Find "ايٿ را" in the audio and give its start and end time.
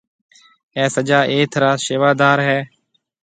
1.31-1.71